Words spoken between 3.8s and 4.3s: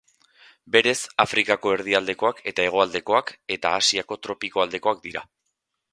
Asiako